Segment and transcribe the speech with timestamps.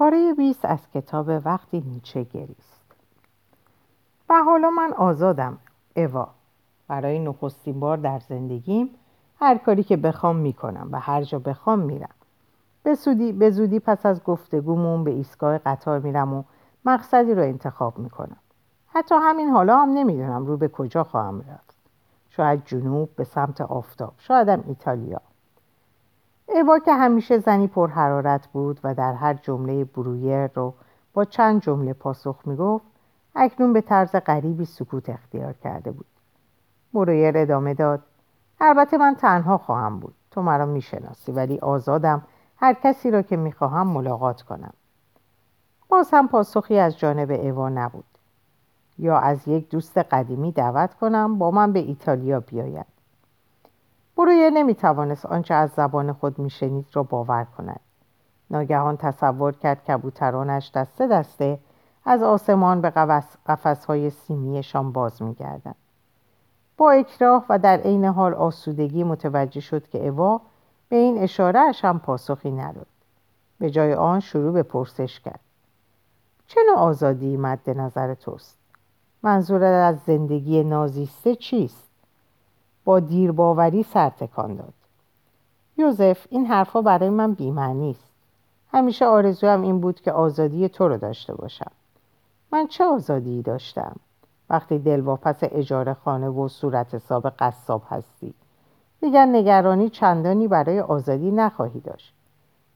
[0.00, 2.82] پاره 20 از کتاب وقتی نیچه گریست.
[4.30, 5.58] و حالا من آزادم
[5.96, 6.28] اوا.
[6.88, 8.90] برای نخستین بار در زندگیم
[9.40, 12.14] هر کاری که بخوام می‌کنم و هر جا بخوام میرم.
[12.82, 12.96] به,
[13.32, 16.42] به زودی پس از گفتگومون به ایستگاه قطار میرم و
[16.84, 18.40] مقصدی رو انتخاب می‌کنم.
[18.86, 21.76] حتی همین حالا هم نمی‌دونم رو به کجا خواهم رفت.
[22.30, 25.20] شاید جنوب به سمت آفتاب شایدم ایتالیا.
[26.54, 30.74] اوا که همیشه زنی پرحرارت بود و در هر جمله برویر رو
[31.14, 32.84] با چند جمله پاسخ می‌گفت
[33.34, 36.06] اکنون به طرز غریبی سکوت اختیار کرده بود.
[36.94, 38.02] برویر ادامه داد
[38.60, 42.22] البته من تنها خواهم بود تو مرا می‌شناسی ولی آزادم
[42.56, 44.72] هر کسی را که می‌خواهم ملاقات کنم.
[45.88, 48.04] باز هم پاسخی از جانب اوا نبود.
[48.98, 52.99] یا از یک دوست قدیمی دعوت کنم با من به ایتالیا بیاید.
[54.20, 57.80] برویه نمی‌توانست آنچه از زبان خود میشنید را باور کند.
[58.50, 61.58] ناگهان تصور کرد کبوترانش دسته دسته
[62.04, 62.90] از آسمان به
[63.46, 65.74] قفسهای سیمیشان باز میگردند.
[66.76, 70.40] با اکراه و در عین حال آسودگی متوجه شد که اوا
[70.88, 72.86] به این اشاره هم پاسخی نداد.
[73.58, 75.40] به جای آن شروع به پرسش کرد.
[76.46, 78.58] چه نوع آزادی مد نظر توست؟
[79.22, 81.89] منظورت از زندگی نازیسته چیست؟
[82.84, 84.74] با دیرباوری سر تکان داد.
[85.76, 88.10] یوزف این حرفها برای من بیمعنی است.
[88.72, 91.70] همیشه آرزویم این بود که آزادی تو رو داشته باشم.
[92.52, 93.96] من چه آزادی داشتم؟
[94.50, 98.34] وقتی دلواپس اجاره خانه و صورت حساب قصاب هستی.
[99.00, 102.14] دیگر نگرانی چندانی برای آزادی نخواهی داشت.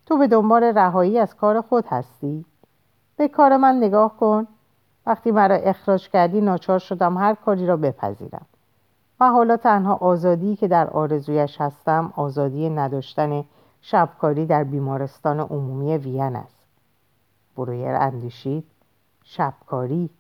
[0.07, 2.45] تو به دنبال رهایی از کار خود هستی؟
[3.17, 4.47] به کار من نگاه کن.
[5.07, 8.47] وقتی مرا اخراج کردی ناچار شدم هر کاری را بپذیرم.
[9.21, 13.45] و حالا تنها آزادی که در آرزویش هستم آزادی نداشتن
[13.81, 16.67] شبکاری در بیمارستان عمومی وین است.
[17.57, 18.65] برویر اندیشید
[19.25, 20.11] شبکاری.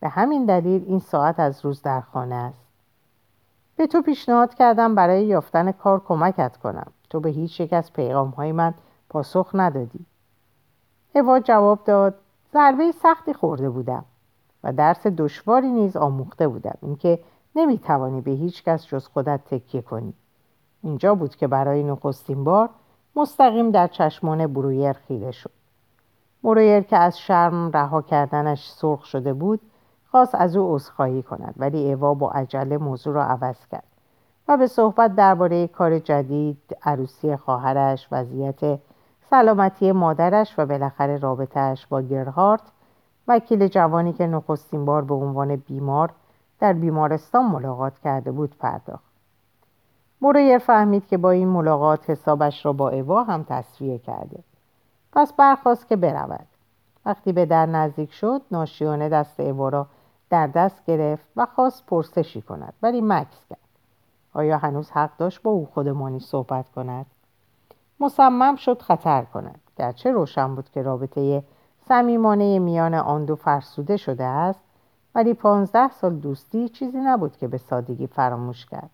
[0.00, 2.62] به همین دلیل این ساعت از روز در خانه است.
[3.76, 6.92] به تو پیشنهاد کردم برای یافتن کار کمکت کنم.
[7.10, 8.74] تو به هیچ یک از پیغام های من
[9.08, 10.06] پاسخ ندادی.
[11.14, 12.14] اوا جواب داد
[12.52, 14.04] ضربه سختی خورده بودم
[14.64, 16.78] و درس دشواری نیز آموخته بودم.
[16.82, 17.18] اینکه
[17.56, 20.14] نمی‌توانی به هیچ کس جز خودت تکیه کنی.
[20.82, 22.70] اینجا بود که برای نخستین بار
[23.16, 25.50] مستقیم در چشمان برویر خیره شد.
[26.44, 29.60] برویر که از شرم رها کردنش سرخ شده بود
[30.10, 33.84] خواست از او عذرخواهی کند ولی ایوا با عجله موضوع را عوض کرد
[34.48, 38.78] و به صحبت درباره کار جدید عروسی خواهرش وضعیت
[39.30, 42.62] سلامتی مادرش و بالاخره رابطهش با گرهارت
[43.28, 46.10] وکیل جوانی که نخستین بار به عنوان بیمار
[46.62, 49.12] در بیمارستان ملاقات کرده بود پرداخت.
[50.20, 54.42] موریر فهمید که با این ملاقات حسابش را با ایوا هم تصفیه کرده.
[55.12, 56.46] پس برخواست که برود.
[57.06, 59.86] وقتی به در نزدیک شد ناشیانه دست ایوا را
[60.30, 63.58] در دست گرفت و خواست پرسشی کند ولی مکس کرد.
[64.34, 67.06] آیا هنوز حق داشت با او خودمانی صحبت کند؟
[68.00, 69.60] مصمم شد خطر کند.
[69.76, 71.44] گرچه روشن بود که رابطه
[71.88, 74.71] صمیمانه میان آن دو فرسوده شده است
[75.14, 78.90] ولی پانزده سال دوستی چیزی نبود که به سادگی فراموش کرد.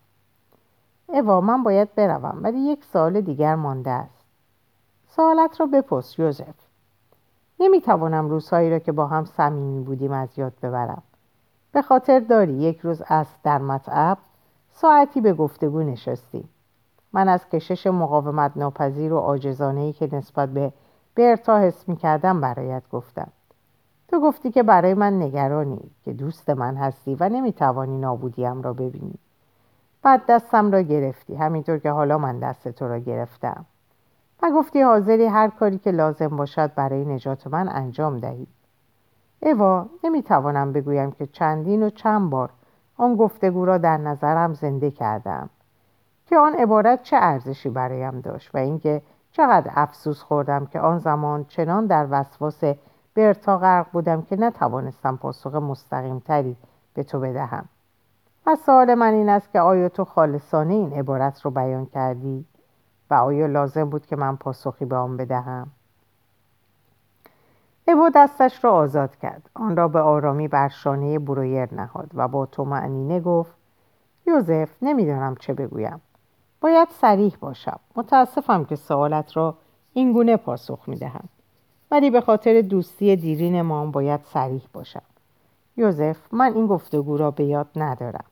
[1.09, 4.25] اوا من باید بروم ولی یک سال دیگر مانده است.
[5.09, 6.55] سوالت را بپرس یوزف.
[7.61, 11.03] نمی‌توانم روزهایی را که با هم صمیمی بودیم از یاد ببرم.
[11.73, 14.19] به خاطر داری یک روز از در مطعب
[14.73, 16.49] ساعتی به گفتگو نشستیم.
[17.13, 20.73] من از کشش مقاومت ناپذیر و آجزانه که نسبت به
[21.17, 23.29] برتا حس می کردم برایت گفتم.
[24.09, 29.19] تو گفتی که برای من نگرانی که دوست من هستی و نمی‌توانی نابودیم را ببینی.
[30.03, 33.65] بعد دستم را گرفتی همینطور که حالا من دست تو را گرفتم.
[34.43, 38.47] و گفتی حاضری هر کاری که لازم باشد برای نجات من انجام دهی.
[39.43, 42.51] اوا نمی‌توانم بگویم که چندین و چند بار
[42.97, 45.51] آن گفتگو را در نظرم زنده کردم.
[46.27, 49.03] که آن عبارت چه ارزشی برایم داشت و اینکه
[49.33, 52.65] چقدر افسوس خوردم که آن زمان چنان در وسواس
[53.19, 56.57] برتا غرق بودم که نتوانستم پاسخ مستقیم تری
[56.95, 57.69] به تو بدهم.
[58.47, 62.45] و سوال من این است که آیا تو خالصانه این عبارت رو بیان کردی؟
[63.11, 65.71] و آیا لازم بود که من پاسخی به آن بدهم؟
[67.89, 69.51] او دستش را آزاد کرد.
[69.55, 73.53] آن را به آرامی بر شانه برویر نهاد و با تو معنینه گفت
[74.27, 76.01] یوزف نمی‌دانم چه بگویم.
[76.61, 77.81] باید سریح باشم.
[77.97, 79.55] متاسفم که سوالت را
[79.93, 81.29] این گونه پاسخ می‌دهم.
[81.91, 85.03] ولی به خاطر دوستی دیرین ما باید سریح باشم.
[85.77, 88.25] یوزف من این گفتگو را به یاد ندارم.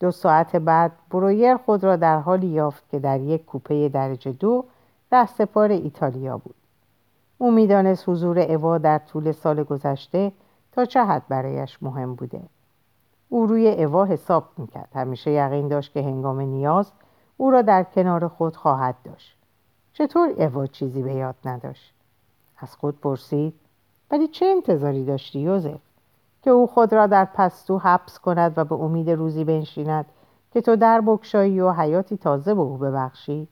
[0.00, 4.64] دو ساعت بعد برویر خود را در حالی یافت که در یک کوپه درجه دو
[5.26, 6.54] سپار ایتالیا بود.
[7.38, 10.32] او می‌دانست حضور اوا در طول سال گذشته
[10.72, 12.40] تا چه حد برایش مهم بوده.
[13.28, 14.88] او روی اوا حساب می‌کرد.
[14.94, 16.92] همیشه یقین داشت که هنگام نیاز
[17.36, 19.36] او را در کنار خود خواهد داشت.
[19.92, 21.93] چطور اوا چیزی به یاد نداشت؟
[22.64, 23.54] از خود پرسید
[24.10, 25.80] ولی چه انتظاری داشتی یوزف؟
[26.42, 30.06] که او خود را در پستو حبس کند و به امید روزی بنشیند
[30.52, 33.48] که تو در بکشایی و حیاتی تازه به او ببخشی؟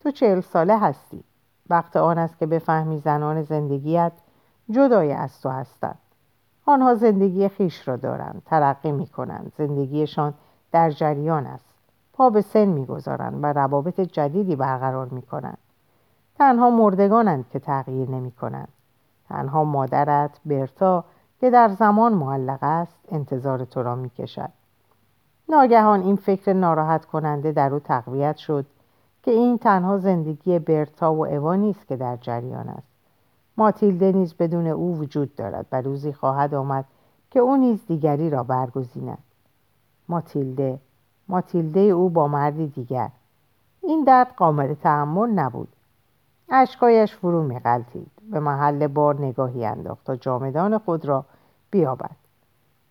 [0.00, 1.24] تو چهل ساله هستی.
[1.70, 4.12] وقت آن است که بفهمی زنان زندگیت
[4.70, 5.98] جدای از تو هستند.
[6.66, 10.34] آنها زندگی خیش را دارند ترقی می کنند زندگیشان
[10.72, 11.64] در جریان است.
[12.12, 15.58] پا به سن می‌گذارند و روابط جدیدی برقرار می کنند
[16.40, 18.68] تنها مردگانند که تغییر نمی کنند
[19.28, 21.04] تنها مادرت برتا
[21.40, 24.50] که در زمان معلق است انتظار تو را می کشد
[25.48, 28.66] ناگهان این فکر ناراحت کننده در او تقویت شد
[29.22, 32.88] که این تنها زندگی برتا و اوا نیست که در جریان است.
[33.56, 36.84] ماتیلده نیز بدون او وجود دارد و روزی خواهد آمد
[37.30, 39.22] که او نیز دیگری را برگزیند.
[40.08, 40.78] ماتیلده
[41.28, 43.10] ماتیلده او با مردی دیگر.
[43.82, 45.68] این درد قابل تحمل نبود.
[46.50, 51.24] اشکایش فرو میغلطید به محل بار نگاهی انداخت تا جامدان خود را
[51.70, 52.16] بیابد.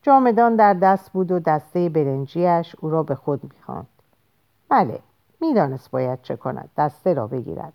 [0.02, 3.88] جامدان در دست بود و دسته برنجیش او را به خود می‌خواند.
[4.70, 5.00] بله
[5.42, 7.74] می‌دانست باید چه کند دسته را بگیرد.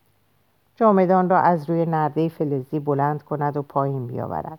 [0.77, 4.59] جامدان را از روی نرده فلزی بلند کند و پایین بیاورد.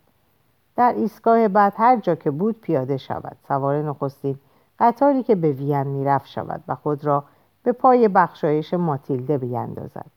[0.76, 3.38] در ایستگاه بعد هر جا که بود پیاده شود.
[3.48, 4.40] سوار نخستین
[4.80, 7.24] قطاری که به وین می‌رفت شود و خود را
[7.64, 10.15] به پای بخشایش ماتیلده بیندازد.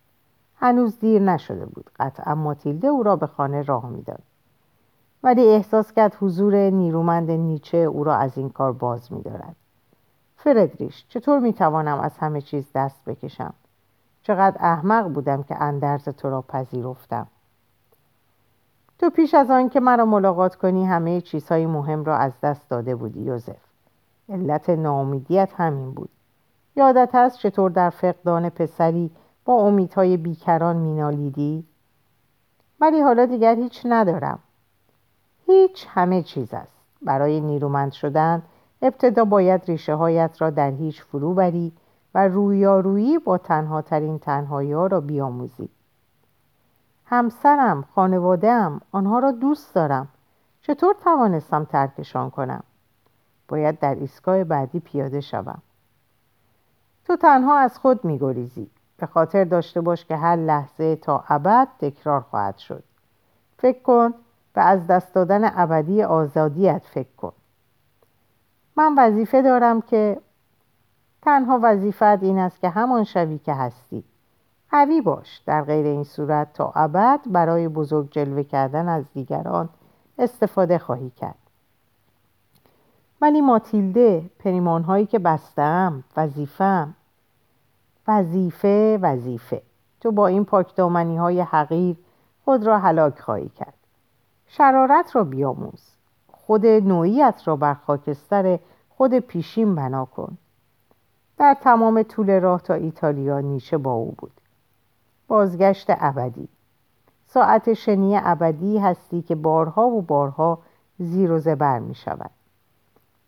[0.60, 1.90] هنوز دیر نشده بود.
[2.00, 4.22] قطعا ماتیلده او را به خانه راه می‌داد.
[5.22, 9.56] ولی احساس کرد حضور نیرومند نیچه او را از این کار باز میدارد.
[10.36, 13.54] فردریش چطور می‌توانم از همه چیز دست بکشم؟
[14.22, 17.26] چقدر احمق بودم که اندرز تو را پذیرفتم.
[18.98, 22.94] تو پیش از آن که مرا ملاقات کنی همه چیزهای مهم را از دست داده
[22.94, 23.56] بودی یوزف
[24.28, 26.08] علت ناامیدیت همین بود.
[26.76, 29.10] یادت هست چطور در فقدان پسری
[29.48, 31.64] با امیدهای بیکران مینالیدی؟
[32.80, 34.38] ولی حالا دیگر هیچ ندارم.
[35.46, 36.78] هیچ همه چیز است.
[37.02, 38.42] برای نیرومند شدن
[38.82, 41.72] ابتدا باید ریشه هایت را در هیچ فرو بری
[42.14, 45.68] و رویارویی با تنها ترین تنهایی ها را بیاموزی.
[47.04, 50.08] همسرم خانوادهام آنها را دوست دارم.
[50.62, 52.62] چطور توانستم ترکشان کنم؟
[53.48, 55.62] باید در ایستگاه بعدی پیاده شوم.
[57.04, 58.70] تو تنها از خود میگریزی.
[58.98, 62.84] به خاطر داشته باش که هر لحظه تا ابد تکرار خواهد شد.
[63.58, 64.14] فکر کن
[64.56, 67.32] و از دست دادن ابدی آزادیت فکر کن.
[68.76, 70.20] من وظیفه دارم که
[71.22, 74.04] تنها وظیفت این است که همان شوی که هستی.
[74.70, 79.68] قوی باش در غیر این صورت تا ابد برای بزرگ جلوه کردن از دیگران
[80.18, 81.34] استفاده خواهی کرد.
[83.20, 86.94] ولی ماتیلده پریمان هایی که بستم وظیفم
[88.08, 89.62] وظیفه وظیفه.
[90.00, 91.96] تو با این پاکدامنی های حقیر
[92.44, 93.74] خود را هلاک خواهی کرد.
[94.46, 95.82] شرارت را بیاموز.
[96.32, 98.58] خود نوعیت را بر خاکستر
[98.88, 100.38] خود پیشین بنا کن.
[101.38, 104.32] در تمام طول راه تا ایتالیا نیچه با او بود.
[105.28, 106.48] بازگشت ابدی.
[107.26, 110.58] ساعت شنی ابدی هستی که بارها و بارها
[110.98, 112.30] زیر و زبر می شود.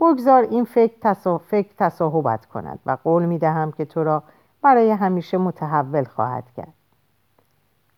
[0.00, 1.38] بگذار این فکر, تصا...
[1.38, 4.22] فکر تصاحبت کند و قول می دهم که تو را
[4.62, 6.74] برای همیشه متحول خواهد کرد.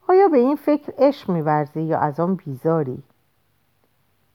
[0.09, 3.03] آیا به این فکر عشق میورزی یا از آن بیزاری؟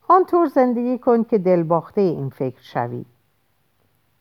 [0.08, 3.06] آنطور زندگی کن که دلباخته این فکر شوی.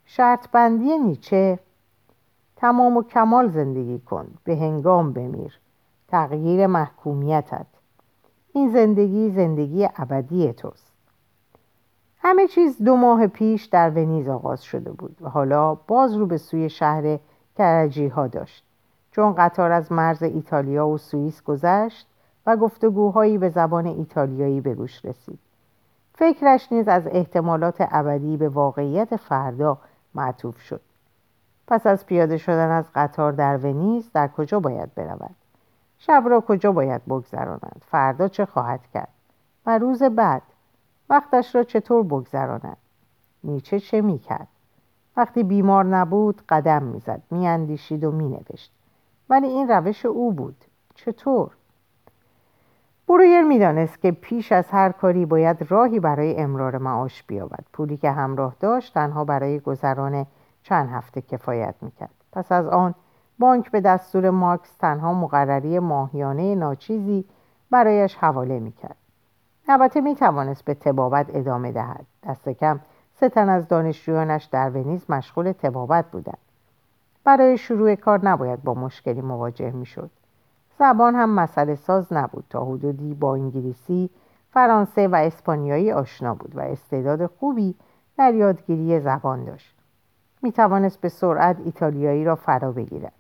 [0.05, 1.59] شرط بندی نیچه
[2.57, 5.59] تمام و کمال زندگی کن به هنگام بمیر.
[6.09, 7.67] تغییر محکومیتت.
[8.53, 10.93] این زندگی زندگی ابدی توست.
[12.19, 16.39] همه چیز دو ماه پیش در ونیز آغاز شده بود و حالا باز رو به
[16.39, 17.19] سوی شهر
[17.59, 18.65] کرجی ها داشت.
[19.11, 22.07] چون قطار از مرز ایتالیا و سوئیس گذشت
[22.47, 25.39] و گفتگوهایی به زبان ایتالیایی به گوش رسید.
[26.15, 29.79] فکرش نیز از احتمالات ابدی به واقعیت فردا
[30.15, 30.81] معطوف شد.
[31.67, 35.35] پس از پیاده شدن از قطار در ونیز در کجا باید برود؟
[35.99, 39.09] شب را کجا باید بگذراند؟ فردا چه خواهد کرد؟
[39.67, 40.43] و روز بعد
[41.11, 42.77] وقتش را چطور بگذراند؟
[43.45, 44.49] نیچه چه می‌کرد؟
[45.17, 48.73] وقتی بیمار نبود قدم می‌زد میاندیشید و مینوشت.
[49.31, 50.65] ولی این روش او بود.
[50.95, 51.51] چطور؟
[53.09, 57.65] برویر می‌دانست که پیش از هر کاری باید راهی برای امرار معاش بیابد.
[57.73, 60.27] پولی که همراه داشت تنها برای گذران
[60.63, 62.11] چند هفته کفایت می‌کرد.
[62.33, 62.95] پس از آن
[63.39, 67.25] بانک به دستور ماکس تنها مقرری ماهیانه ناچیزی
[67.71, 68.97] برایش حواله می‌کرد.
[69.69, 72.07] البته می‌توانست به تبابت ادامه دهد.
[72.29, 72.81] دست کم
[73.21, 76.39] سه تن از دانشجویانش در ونیز مشغول تبابت بودند.
[77.25, 80.11] برای شروع کار نباید با مشکلی مواجه می‌شد.
[80.79, 84.11] زبان هم مسئله ساز نبود تا حدودی با انگلیسی
[84.51, 87.75] فرانسه و اسپانیایی آشنا بود و استعداد خوبی
[88.19, 89.75] در یادگیری زبان داشت.
[90.43, 93.13] می توانست به سرعت ایتالیایی را فرا بگیرد.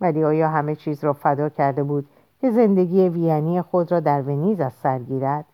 [0.00, 2.08] ولی آیا همه چیز را فدا کرده بود
[2.40, 5.44] که زندگی وینی خود را در ونیز از سر گیرد؟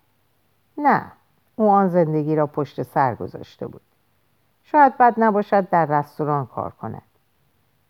[0.78, 1.12] نه.
[1.58, 3.80] او آن زندگی را پشت سر گذاشته بود.
[4.62, 7.02] شاید بد نباشد در رستوران کار کند.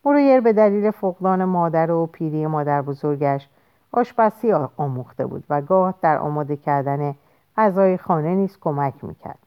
[0.04, 3.48] مرویر به دلیل فقدان مادر و پیری مادر بزرگش
[3.92, 7.14] آشپزی آموخته بود و گاه در آماده کردن
[7.56, 9.38] غذای خانه نیز کمک می‌کرد.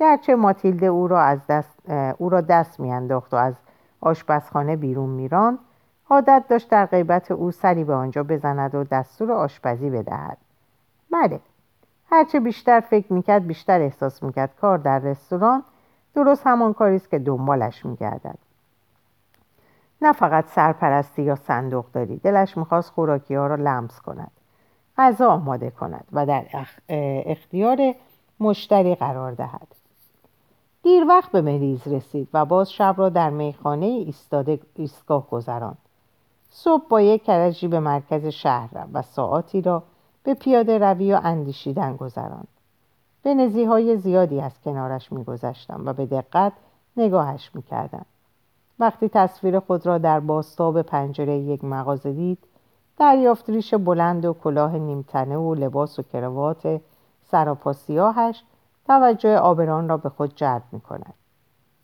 [0.00, 3.54] گرچه ماتیلده او را, از دست، او را دست میانداخت و از
[4.00, 5.58] آشپزخانه بیرون میراند
[6.10, 10.38] عادت داشت در غیبت او سری به آنجا بزند و دستور آشپزی بدهد.
[11.12, 11.40] بله
[12.10, 14.56] هرچه بیشتر فکر می‌کرد بیشتر احساس می‌کرد.
[14.60, 15.64] کار در رستوران
[16.14, 18.38] درست همان کاری است که دنبالش میگردد.
[20.02, 22.16] نه فقط سرپرستی یا صندوق داری.
[22.16, 24.30] دلش می‌خواست خوراکی ها را لمس کند.
[24.98, 26.44] غذا آماده کند و در
[27.26, 27.94] اختیار
[28.40, 29.68] مشتری قرار دهد.
[30.82, 35.78] دیر وقت به مریض رسید و باز شب را در میخانه ایستاده ایستگاه گذراند.
[36.50, 39.82] صبح با یک کرجی به مرکز شهر رفت و ساعتی را
[40.26, 42.48] به پیاده روی و اندیشیدن گذراند
[43.22, 46.52] به های زیادی از کنارش میگذشتم و به دقت
[46.96, 48.06] نگاهش می‌کردم
[48.78, 52.38] وقتی تصویر خود را در باستاب پنجره یک مغازه دید
[52.98, 56.80] دریافت ریش بلند و کلاه نیمتنه و لباس و کروات
[57.30, 58.42] سراپا سیاهش
[58.86, 61.14] توجه آبران را به خود جلب می کند.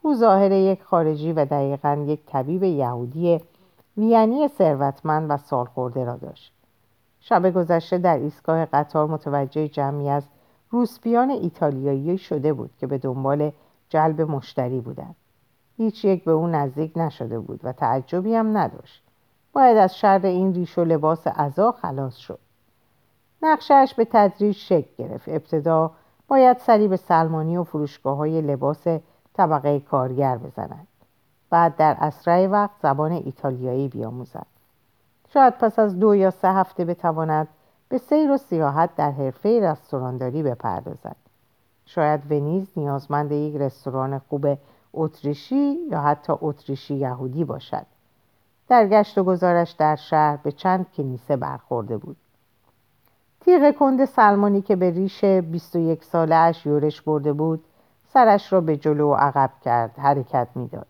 [0.03, 3.41] او ظاهر یک خارجی و دقیقا یک طبیب یهودی
[3.97, 6.53] وینی ثروتمند و سالخورده را داشت.
[7.25, 10.23] شب گذشته در ایستگاه قطار متوجه جمعی از
[10.71, 13.53] روسپیان ایتالیایی شده بود که به دنبال
[13.89, 15.17] جلب مشتری بودند.
[15.77, 19.05] هیچ یک به او نزدیک نشده بود و تعجبی هم نداشت.
[19.53, 22.39] باید از شر این ریش و لباس عذا خلاص شد.
[23.43, 25.29] نقشهش به تدریج شکل گرفت.
[25.29, 25.91] ابتدا
[26.29, 28.87] باید سری به سلمانی و فروشگاه های لباس
[29.35, 30.89] طبقه کارگر بزند.
[31.51, 34.52] بعد در اسرع وقت زبان ایتالیایی بیاموزد.
[35.33, 37.49] شاید پس از دو یا سه هفته بتواند
[37.89, 41.17] به سیر و سیاحت در حرفه رستورانداری بپردازد.
[41.87, 44.59] شاید ونیز نیازمند یک رستوران خوب
[44.95, 47.87] اتریشی یا حتی اتریشی یهودی باشد.
[48.69, 52.17] در گشت و گذارش در شهر به چند کنیسه برخورده بود.
[53.41, 57.65] تیغ کند سلمانی که به ریش 21 ساله اش یورش برده بود
[58.13, 60.87] سرش را به جلو و عقب کرد حرکت می‌داد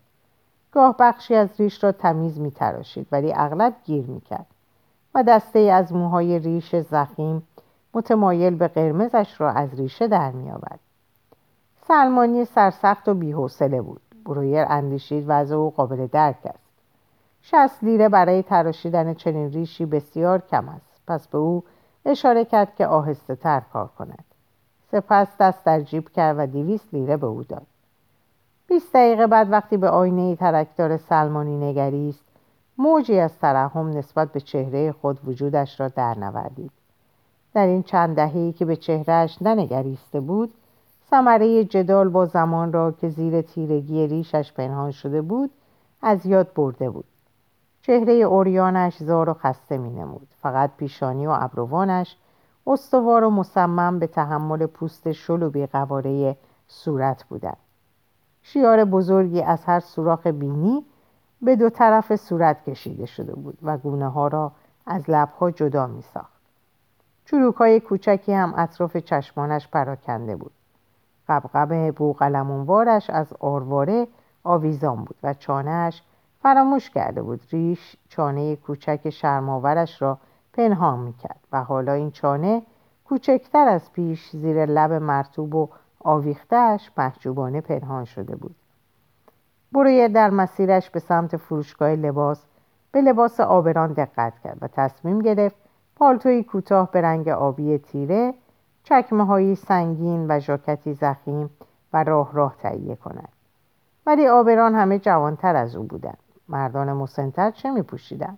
[0.73, 4.45] گاه بخشی از ریش را تمیز می تراشید ولی اغلب گیر می کرد
[5.15, 7.43] و دسته از موهای ریش زخیم
[7.93, 10.79] متمایل به قرمزش را از ریشه در می آورد.
[11.87, 14.01] سلمانی سرسخت و بیحوصله بود.
[14.25, 16.63] برویر اندیشید وضع او قابل درک است.
[17.41, 21.01] شست لیره برای تراشیدن چنین ریشی بسیار کم است.
[21.07, 21.63] پس به او
[22.05, 24.23] اشاره کرد که آهسته تر کار کند.
[24.91, 27.67] سپس دست در جیب کرد و دیویست لیره به او داد.
[28.73, 32.23] بیست دقیقه بعد وقتی به آینه ترکدار سلمانی نگریست
[32.77, 36.71] موجی از ترحم نسبت به چهره خود وجودش را در نوردید.
[37.53, 40.53] در این چند دههی که به چهرهش ننگریسته بود
[41.09, 45.51] ثمره جدال با زمان را که زیر تیرگی ریشش پنهان شده بود
[46.01, 47.05] از یاد برده بود
[47.81, 50.27] چهره اوریانش زار و خسته می نمود.
[50.41, 52.17] فقط پیشانی و ابروانش
[52.67, 56.37] استوار و مصمم به تحمل پوست شل و بیقواره
[56.67, 57.62] صورت بودند.
[58.43, 60.85] شیار بزرگی از هر سوراخ بینی
[61.41, 64.51] به دو طرف صورت کشیده شده بود و گونه ها را
[64.85, 66.33] از لبها جدا می ساخت.
[67.25, 70.51] چروک های کوچکی هم اطراف چشمانش پراکنده بود.
[71.29, 74.07] قبقب بوغلمونوارش از آرواره
[74.43, 76.01] آویزان بود و چانهش
[76.41, 80.17] فراموش کرده بود ریش چانه کوچک شرماورش را
[80.53, 82.61] پنهان می‌کرد و حالا این چانه
[83.05, 85.69] کوچکتر از پیش زیر لب مرتوب و
[86.03, 88.55] آویختهش محجوبانه پنهان شده بود
[89.71, 92.45] برویر در مسیرش به سمت فروشگاه لباس
[92.91, 95.55] به لباس آبران دقت کرد و تصمیم گرفت
[95.95, 98.33] پالتوی کوتاه به رنگ آبی تیره
[98.83, 101.49] چکمه هایی سنگین و ژاکتی زخیم
[101.93, 103.29] و راه راه تهیه کند
[104.05, 106.17] ولی آبران همه جوانتر از او بودند
[106.49, 108.37] مردان مسنتر چه می پوشیدن؟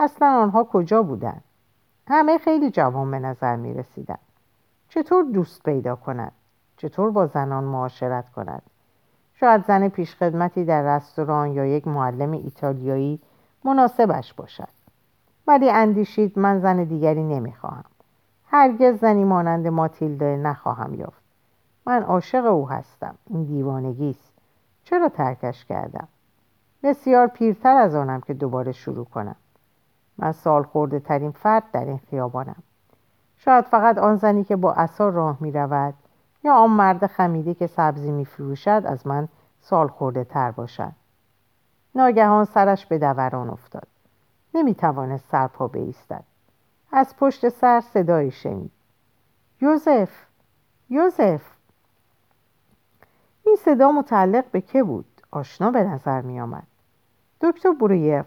[0.00, 1.44] اصلا آنها کجا بودند؟
[2.08, 4.18] همه خیلی جوان به نظر می رسیدن.
[4.88, 6.32] چطور دوست پیدا کند؟
[6.82, 8.62] چطور با زنان معاشرت کند؟
[9.34, 13.20] شاید زن پیشخدمتی در رستوران یا یک معلم ایتالیایی
[13.64, 14.68] مناسبش باشد.
[15.46, 17.84] ولی اندیشید من زن دیگری نمی‌خواهم.
[18.46, 21.22] هرگز زنی مانند ماتیلده نخواهم یافت.
[21.86, 23.14] من عاشق او هستم.
[23.26, 24.32] این دیوانگی است.
[24.84, 26.08] چرا ترکش کردم؟
[26.82, 29.36] بسیار پیرتر از آنم که دوباره شروع کنم.
[30.18, 32.62] من سال خورده ترین فرد در این خیابانم.
[33.36, 35.94] شاید فقط آن زنی که با اصا راه می رود
[36.44, 39.28] یا آن مرد خمیده که سبزی می فروشد از من
[39.60, 40.92] سال خورده تر باشد.
[41.94, 43.86] ناگهان سرش به دوران افتاد.
[44.54, 46.24] نمی توانست سرپا بایستد
[46.92, 48.72] از پشت سر صدایی شنید.
[49.60, 50.10] یوزف
[50.90, 51.42] یوزف.
[53.44, 56.66] این صدا متعلق به که بود؟ آشنا به نظر می آمد
[57.40, 58.24] دکتر برویر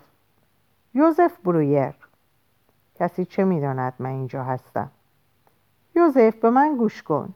[0.94, 1.94] یوزف برویر
[2.96, 4.92] کسی چه می‌داند من اینجا هستم؟
[5.96, 7.34] یوزف به من گوش کن.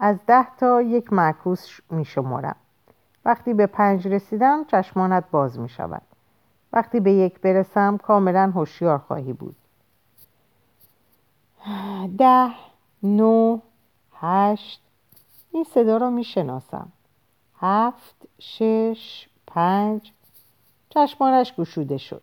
[0.00, 2.56] از ده تا یک معکوس می شمارم
[3.24, 6.02] وقتی به پنج رسیدم چشمانت باز می شود
[6.72, 9.56] وقتی به یک برسم کاملا هوشیار خواهی بود.
[12.18, 12.50] ده
[13.02, 13.58] نو
[14.12, 14.82] هشت
[15.50, 16.92] این صدا را می شناسم
[17.58, 20.12] هفت شش پنج.
[20.90, 22.22] چشمانش گشوده شد.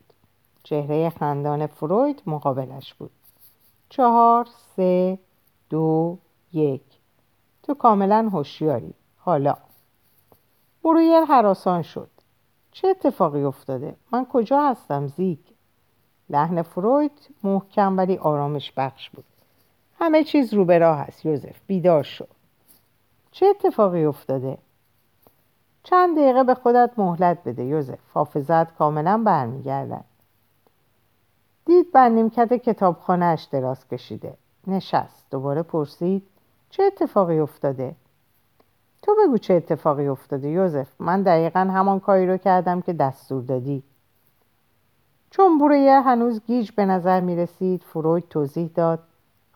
[0.63, 3.11] چهره خندان فروید مقابلش بود.
[3.89, 5.19] چهار سه
[5.69, 6.17] دو
[6.53, 6.96] یک.
[7.67, 8.93] تو کاملا هوشیاری.
[9.17, 9.55] حالا.
[10.83, 12.09] برویر حراسان شد.
[12.71, 15.39] چه اتفاقی افتاده؟ من کجا هستم؟ زیگ.
[16.29, 19.25] لحن فروید محکم ولی آرامش بخش بود.
[19.99, 21.59] همه چیز رو به راه است یوزف.
[21.67, 22.25] بیدار شو.
[23.31, 24.57] چه اتفاقی افتاده؟
[25.83, 27.99] چند دقیقه به خودت مهلت بده یوزف.
[28.13, 30.05] حافظت کاملا برمیگردد.
[31.65, 34.37] دید بر نیمکت کتابخانهاش دراز کشیده.
[34.67, 35.25] نشست.
[35.31, 36.27] دوباره پرسید
[36.77, 37.95] چه اتفاقی افتاده؟
[39.01, 43.83] تو بگو چه اتفاقی افتاده یوزف من دقیقا همان کاری رو کردم که دستور دادی.
[45.29, 48.99] چون برویه هنوز گیج به نظر می رسید فروید توضیح داد.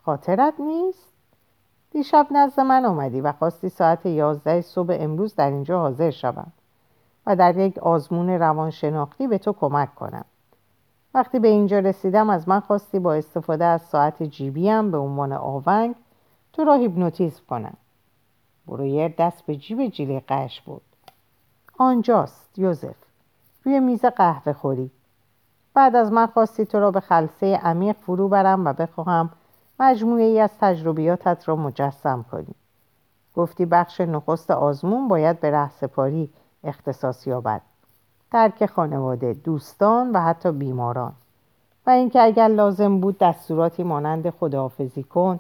[0.05, 1.13] خاطرت نیست؟
[1.91, 6.51] دیشب نزد من آمدی و خواستی ساعت یازده صبح امروز در اینجا حاضر شوم
[7.25, 10.25] و در یک آزمون روانشناختی به تو کمک کنم.
[11.13, 15.95] وقتی به اینجا رسیدم از من خواستی با استفاده از ساعت جیبیم به عنوان آونگ
[16.53, 17.77] تو را هیپنوتیزم کنم.
[18.67, 20.81] برویر دست به جیب جیله قش بود
[21.77, 22.95] آنجاست یوزف.
[23.63, 24.91] روی میز قهوه خوری.
[25.73, 29.29] بعد از من خواستی تو را به خلصه عمیق فرو برم و بخواهم
[29.79, 32.55] مجموعه ای از تجربیاتت را مجسم کنی.
[33.35, 36.29] گفتی بخش نخست آزمون باید به رهسپاری
[36.63, 37.61] اختصاص یابد.
[38.31, 41.13] ترک خانواده دوستان و حتی بیماران.
[41.87, 45.39] و اینکه اگر لازم بود دستوراتی مانند خداحافظی کن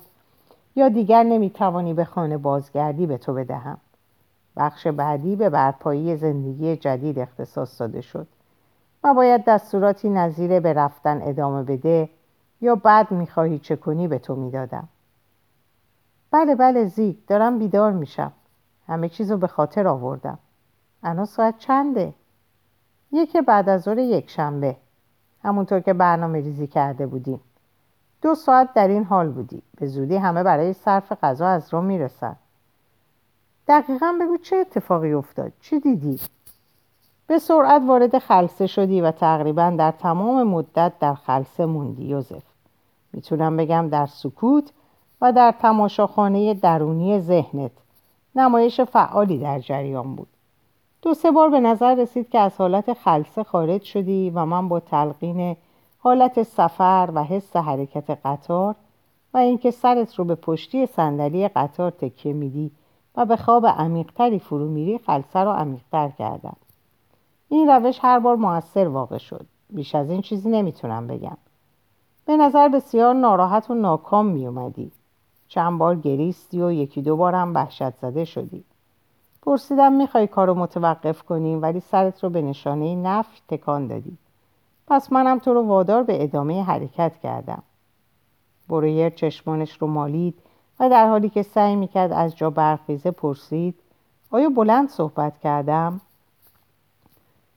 [0.75, 3.77] یا دیگر نمی‌توانی به خانه بازگردی به تو بدهم.
[4.57, 8.27] بخش بعدی به برپایی زندگی جدید اختصاص داده شد.
[9.03, 12.09] و باید دستوراتی نظیر به رفتن ادامه بده
[12.61, 14.87] یا بعد می‌خواهی چه کنی به تو می‌دادم.
[16.31, 18.31] بله بله زیگ دارم بیدار میشم.
[18.87, 20.39] همه چیز رو به خاطر آوردم.
[21.03, 22.13] الان ساعت چنده؟
[23.11, 24.75] یک بعد از ظهر یک شنبه.
[25.43, 27.39] همونطور که برنامه ریزی کرده بودیم.
[28.21, 29.61] دو ساعت در این حال بودی.
[29.77, 32.35] به زودی همه برای صرف غذا از رو می‌رسن.
[33.67, 35.51] دقیقا بگو چه اتفاقی افتاد.
[35.61, 36.19] چی دیدی؟
[37.27, 42.43] به سرعت وارد خلصه شدی و تقریبا در تمام مدت در خلصه موندی یوزف
[43.13, 44.71] می‌تونم بگم در سکوت
[45.21, 47.71] و در تماشاخانه درونی ذهنت.
[48.35, 50.27] نمایش فعالی در جریان بود.
[51.01, 54.79] دو سه بار به نظر رسید که از حالت خلصه خارج شدی و من با
[54.79, 55.55] تلقین
[56.03, 58.75] حالت سفر و حس حرکت قطار
[59.33, 62.71] و اینکه سرت رو به پشتی صندلی قطار تکیه میدی
[63.15, 66.55] و به خواب عمیقتری فرو میری خلصه رو عمیقتر کردم
[67.49, 69.45] این روش هر بار موثر واقع شد.
[69.69, 71.37] بیش از این چیزی نمی‌تونم بگم.
[72.25, 74.91] به نظر بسیار ناراحت و ناکام میومدی
[75.47, 78.63] چند بار گریستی و یکی دو بار هم وحشت زده شدی.
[79.41, 84.17] پرسیدم می‌خوای کارو متوقف کنیم ولی سرت رو به نشانه نفی تکان دادی.
[84.91, 87.63] پس منم تو رو وادار به ادامه حرکت کردم.
[88.69, 90.33] برویر چشمانش رو مالید
[90.79, 93.75] و در حالی که سعی می‌کرد از جا برخیزه پرسید
[94.31, 96.01] آیا بلند صحبت کردم؟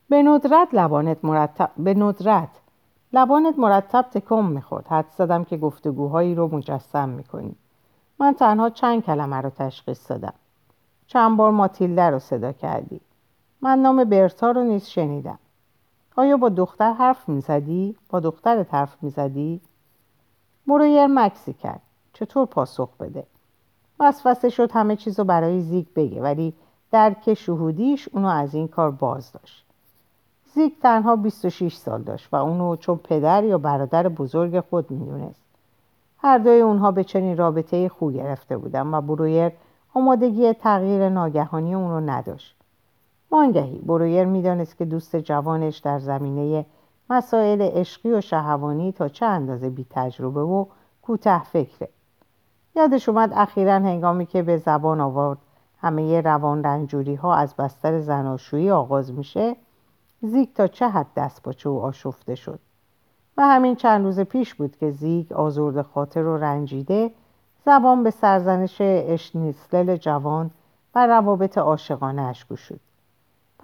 [0.09, 2.49] به ندرت لبانت مرتب به ندرت.
[3.13, 4.87] لبانت مرتب تکم می‌خورد.
[4.87, 7.55] حد زدم که گفتگوهایی رو مجسم می‌کنی.
[8.19, 10.35] من تنها چند کلمه رو تشخیص دادم.
[11.07, 13.01] چند بار ماتیلده رو صدا کردی.
[13.61, 15.39] من نام برتا رو نیز شنیدم.
[16.17, 19.61] آیا با دختر حرف می‌زدی؟ با دخترت حرف می‌زدی؟
[20.67, 21.81] مرویر مکسی کرد
[22.13, 23.27] چطور پاسخ بده؟
[24.01, 26.55] وسوسه شد همه چیز رو برای زیگ بگه ولی
[26.91, 29.65] درک شهودیش اونو از این کار باز داشت
[30.55, 35.45] زیگ تنها 26 سال داشت و اونو چون پدر یا برادر بزرگ خود می‌دونست
[36.19, 39.53] هر دوی اونها به چنین رابطه خو گرفته بودن و برویر
[39.95, 42.57] آمادگی تغییر ناگهانی اون رو نداشت
[43.35, 43.79] وانگهی.
[43.79, 46.67] برویر می‌دانست که دوست جوانش در زمینه
[47.11, 50.67] مسائل عشقی و شهوانی تا چه اندازه بی تجربه و
[51.03, 51.89] کوته فکره.
[52.77, 55.39] یادش اومد اخیرا هنگامی که به زبان آورد
[55.81, 59.57] همه روان رنجوری ها از بستر زناشویی آغاز میشه
[60.23, 62.59] زیگ تا چه حد دست پاچه و آشفته شد.
[63.37, 67.11] و همین چند روز پیش بود که زیگ آزرد خاطر و رنجیده
[67.67, 70.51] زبان به سرزنش اشنیسلل جوان
[70.95, 72.81] و روابط عاشقانه اش گشود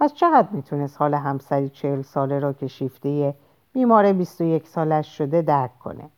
[0.01, 3.35] پس چقدر می‌تونست حال همسری چهل ساله را که شیفته
[3.73, 6.09] بیمار 21 سالش شده درک کنه؟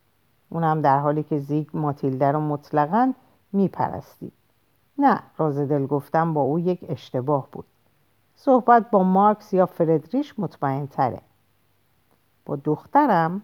[0.49, 3.13] اونم در حالی که زیگ ماتیلده رو مطلقا
[3.53, 4.31] میپرستی
[4.97, 7.65] نه راز دل گفتم با او یک اشتباه بود.
[8.35, 11.21] صحبت با مارکس یا فردریش مطمئن تره.
[12.45, 13.41] با دخترم؟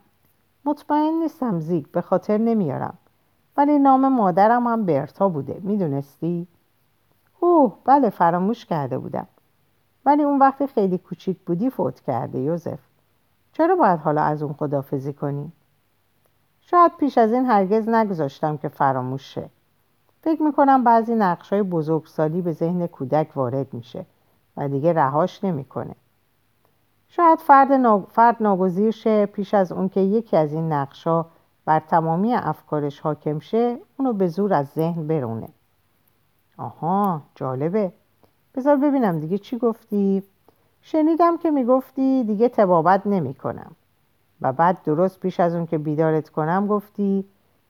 [0.65, 2.97] مطمئن نیستم زیگ به خاطر نمیارم.
[3.57, 6.47] ولی نام مادرم هم برتا بوده می‌دونستی؟
[7.39, 9.27] اوه بله فراموش کرده بودم.
[10.09, 12.79] ولی اون وقتی خیلی کوچیک بودی فوت کرده یوزف
[13.53, 15.51] چرا باید حالا از اون خدافزی کنی؟
[16.61, 19.49] شاید پیش از این هرگز نگذاشتم که فراموش شه
[20.21, 24.05] فکر می‌کنم بعضی نقش های بزرگسالی به ذهن کودک وارد میشه
[24.57, 25.95] و دیگه رهاش نمی‌کنه.
[27.07, 27.99] شاید فرد, نا...
[27.99, 31.25] فرد ناگزیر شه پیش از اون که یکی از این نقشا
[31.65, 35.49] بر تمامی افکارش حاکم شه اونو به زور از ذهن برونه
[36.57, 37.91] آها جالبه
[38.55, 40.23] بذار ببینم دیگه چی گفتی؟
[40.81, 43.71] شنیدم که می‌گفتی دیگه تبابت نمی کنم
[44.41, 47.25] و بعد درست پیش از اون که بیدارت کنم گفتی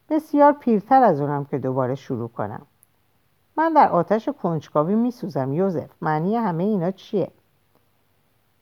[0.09, 2.61] بسیار پیرتر از اونم که دوباره شروع کنم.
[3.57, 5.89] من در آتش کنجکاوی میسوزم یوزف.
[6.01, 7.31] معنی همه اینا چیه؟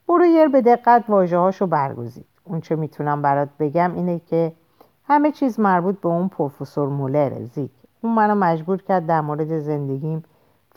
[0.07, 2.25] برویر به دقت واجه هاشو برگزید.
[2.43, 4.51] اون چه می‌تونم برات بگم اینه که
[5.07, 7.71] همه چیز مربوط به اون پروفسور مولر زیک.
[8.01, 10.23] اون منو مجبور کرد در مورد زندگیم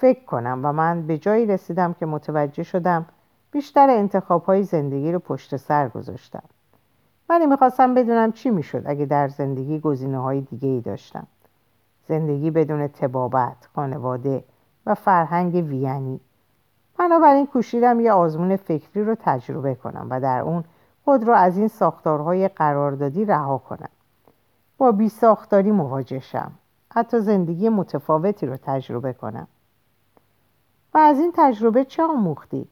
[0.00, 3.06] فکر کنم و من به جایی رسیدم که متوجه شدم
[3.50, 6.42] بیشتر انتخاب های زندگی رو پشت سر گذاشتم.
[7.28, 11.26] ولی می‌خواستم بدونم چی می‌شد اگه در زندگی گزینه های دیگه ای داشتم.
[12.08, 14.44] زندگی بدون تبابت، خانواده
[14.86, 16.20] و فرهنگ وینی
[16.98, 20.64] بنابراین کوشیدم یه آزمون فکری رو تجربه کنم و در اون
[21.04, 23.88] خود رو از این ساختارهای قراردادی رها کنم.
[24.78, 26.52] با بی ساختاری مواجه شم.
[26.94, 29.46] حتی زندگی متفاوتی رو تجربه کنم.
[30.94, 32.68] و از این تجربه چه آموختی؟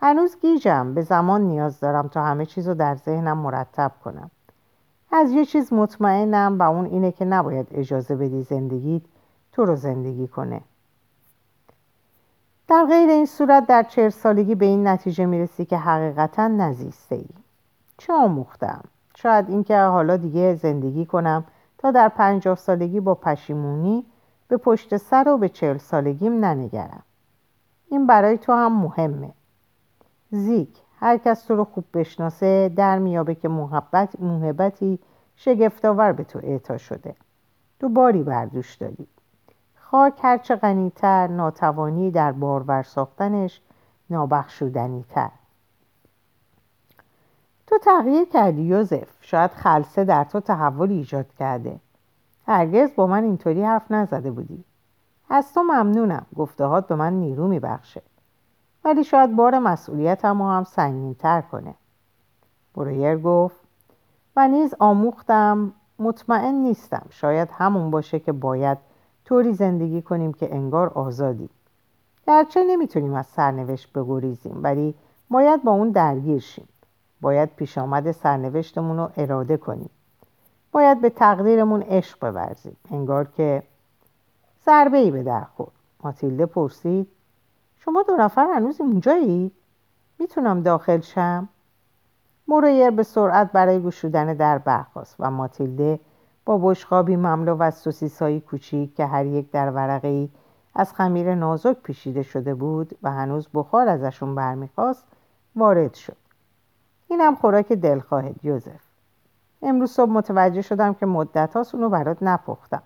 [0.00, 0.94] هنوز گیجم.
[0.94, 4.30] به زمان نیاز دارم تا همه چیز رو در ذهنم مرتب کنم.
[5.12, 9.02] از یه چیز مطمئنم و اون اینه که نباید اجازه بدی زندگیت
[9.52, 10.60] تو رو زندگی کنه.
[12.68, 17.28] در غیر این صورت در چهل سالگی به این نتیجه می‌رسی که حقیقتا نزیسته ای
[17.98, 18.84] چه آموختم؟
[19.16, 21.44] شاید اینکه حالا دیگه زندگی کنم
[21.78, 24.04] تا در پنجاه سالگی با پشیمونی
[24.48, 27.02] به پشت سر و به چهل سالگیم ننگرم.
[27.90, 29.30] این برای تو هم مهمه.
[30.30, 34.98] زیک هر کس تو رو خوب بشناسه در میابه که محبت محبتی
[35.36, 37.14] شگفتآور به تو اعطا شده.
[37.80, 39.06] تو باری بردوش داری.
[39.74, 43.60] خاک هرچه غنیتر ناتوانی در بارور ساختنش
[44.10, 45.30] نابخشودنیتر.
[47.66, 49.08] تو تغییر کردی یوزف.
[49.20, 51.80] شاید خلصه در تو تحول ایجاد کرده.
[52.46, 54.64] هرگز با من اینطوری حرف نزده بودی.
[55.30, 56.26] از تو ممنونم.
[56.36, 58.02] گفتهات به من نیرو میبخشه.
[58.84, 61.74] ولی شاید بار مسئولیتم هم سنگین تر کنه.
[62.74, 63.56] برویر گفت
[64.36, 67.06] و نیز آموختم مطمئن نیستم.
[67.10, 68.78] شاید همون باشه که باید
[69.24, 71.50] طوری زندگی کنیم که انگار آزادیم.
[72.26, 74.94] گرچه نمی‌تونیم از سرنوشت بگریزیم ولی
[75.30, 76.68] باید با اون درگیر شیم.
[77.20, 79.90] باید پیش آمد سرنوشتمون رو اراده کنیم.
[80.72, 82.76] باید به تقدیرمون عشق بورزیم.
[82.90, 83.62] انگار که
[84.68, 85.72] ضربه ای به در خورد.
[86.04, 87.08] ماتیلده پرسید
[87.76, 89.52] شما دو نفر هنوز اینجایید
[90.18, 91.48] می‌تونم داخل شم؟
[92.48, 96.00] موریر به سرعت برای گشودن در برخواست و ماتیلده
[96.44, 100.28] با بشقابی مملو از سوسیسایی کوچیک که هر یک در ورقه
[100.74, 105.04] از خمیر نازک پیشیده شده بود و هنوز بخار ازشون برمیخواست
[105.56, 106.16] وارد شد.
[107.08, 108.82] اینم خوراک دلخواهت یوزف.
[109.62, 112.82] امروز صبح متوجه شدم که مدت هاست اونو برات نپختم.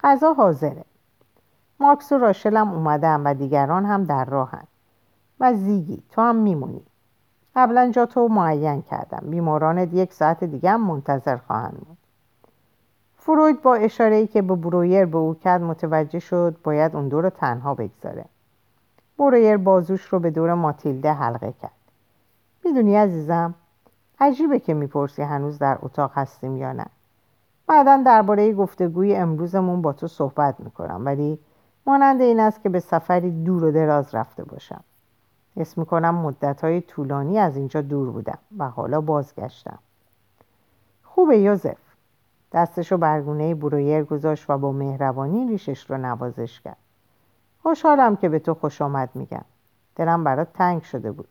[0.00, 0.84] غذا حاضره.
[1.80, 4.64] مارکس و راشلم اومدم و دیگران هم در راهن.
[5.40, 6.82] و زیگی تو هم میمونی.
[7.56, 9.30] قبلا جا تو معین کردم.
[9.30, 11.96] بیمارانت یک ساعت دیگه هم منتظر خواهند بود.
[13.16, 17.30] فروید با اشاره ای که به برویر به او کرد متوجه شد باید اون دور
[17.30, 18.24] تنها بگذاره.
[19.18, 21.70] برویر بازوش رو به دور ماتیلده حلقه کرد.
[22.64, 23.54] می‌دونی عزیزم
[24.20, 26.86] عجیبه که می‌پرسی هنوز در اتاق هستیم یا نه.
[27.66, 31.38] بعدا درباره گفتگوی امروزمون با تو صحبت می‌کنم ولی
[31.86, 34.84] مانند این است که به سفری دور و دراز رفته باشم.
[35.56, 39.78] حس می‌کنم مدت های طولانی از اینجا دور بودم و حالا بازگشتم.
[41.02, 41.76] خوبه یوزف.
[42.52, 46.76] دستشو برگونه برویر گذاشت و با مهربانی ریشش رو نوازش کرد.
[47.62, 49.44] خوشحالم که به تو خوش آمد میگم.
[49.96, 51.28] دلم برات تنگ شده بود.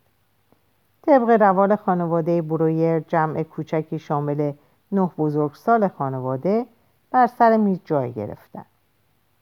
[1.02, 4.52] طبق روال خانواده برویر جمع کوچکی شامل
[4.92, 6.66] نه بزرگسال خانواده
[7.10, 8.64] بر سر میز جای گرفتن.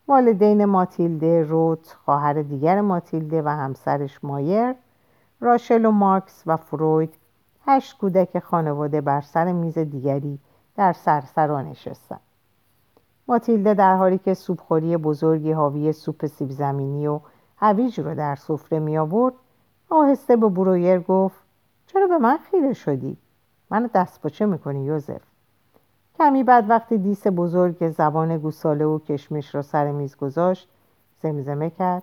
[0.09, 4.75] والدین ماتیلده روت خواهر دیگر ماتیلده و همسرش مایر
[5.41, 7.15] راشل و مارکس و فروید
[7.67, 10.39] هشت کودک خانواده بر سر میز دیگری
[10.77, 12.21] در سرسرا نشستند
[13.29, 17.21] ماتیلده در حالی که سوپخوری بزرگی حاوی سوپ سیب زمینی و
[17.57, 19.35] هویج رو در سفره می آورد
[19.91, 21.41] آهسته به برویر گفت
[21.87, 23.17] چرا به من خیره شدی؟
[23.71, 25.32] منو دست پاچه می‌کنی یوزف
[26.23, 30.69] کمی بعد وقتی دیس بزرگ زبان گوساله و کشمش را سر میز گذاشت
[31.23, 32.03] زمزمه کرد.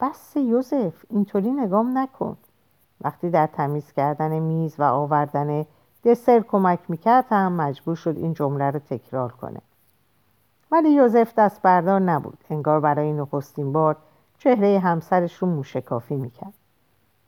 [0.00, 2.36] بس یوزف اینطوری نگام نکن.
[3.00, 5.66] وقتی در تمیز کردن میز و آوردن
[6.04, 9.60] دسر کمک می‌کرد هم مجبور شد این جمله رو تکرار کنه.
[10.70, 12.38] ولی یوزف دست بردار نبود.
[12.50, 13.96] انگار برای نخستین بار
[14.38, 16.54] چهره همسرش رو موشکافی می‌کرد.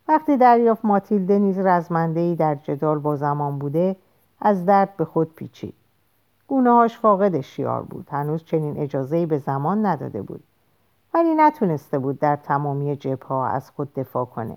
[0.09, 3.96] وقتی دریافت ماتیلده نیز رزمنده در جدال با زمان بوده
[4.40, 5.74] از درد به خود پیچید.
[6.50, 8.08] گونه هاش فاقد شیار بود.
[8.10, 10.42] هنوز چنین اجازهی به زمان نداده بود.
[11.14, 14.56] ولی نتونسته بود در تمامی جبها از خود دفاع کنه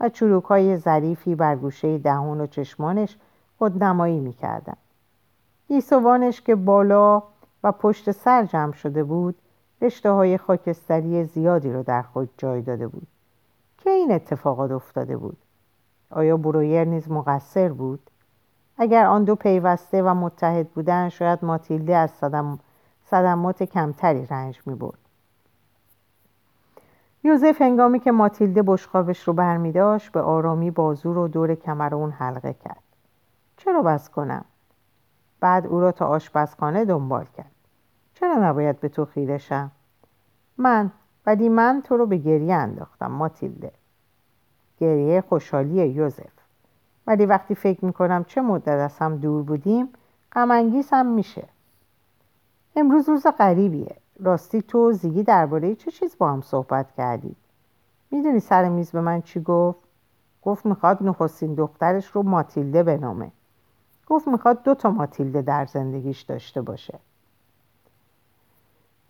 [0.00, 3.16] و چروک های ظریفی بر گوشه دهان و چشمانش
[3.58, 4.76] خود نمایی می‌کردن.
[5.68, 7.22] گیسوانش که بالا
[7.64, 9.34] و پشت سر جمع شده بود
[9.82, 13.06] رشته های خاکستری زیادی رو در خود جای داده بود.
[13.78, 15.36] که این اتفاقات افتاده بود؟
[16.10, 18.09] آیا برویر نیز مقصر بود؟
[18.82, 22.58] اگر آن دو پیوسته و متحد بودند شاید ماتیلده از صدم...
[23.04, 24.98] صدمات کمتری رنج می برد.
[27.24, 32.10] یوزف هنگامی که ماتیلده بشقابش رو برمی داشت به آرامی بازو رو دور کمر اون
[32.10, 32.82] حلقه کرد
[33.56, 34.44] چرا بس کنم؟
[35.40, 37.50] بعد او را تا آشپزخانه دنبال کرد
[38.14, 39.70] چرا نباید به تو خیره شم؟
[40.58, 40.90] من
[41.26, 43.72] ولی من تو رو به گریه انداختم ماتیلده
[44.78, 46.39] گریه خوشحالی یوزف
[47.10, 49.88] ولی وقتی فکر می‌کنم چه مدت از هم دور بودیم
[50.32, 51.44] غمانگیز هم میشه.
[52.76, 53.96] امروز روز غریبیه.
[54.20, 57.36] راستی تو زیگی درباره چه چیز با هم صحبت کردی
[58.10, 59.78] می‌دونی سر میز به من چی گفت؟
[60.42, 63.30] گفت می‌خواد نخستین دخترش رو ماتیلده بنامه.
[64.06, 66.98] گفت می‌خواد دو تا ماتیلده در زندگیش داشته باشه.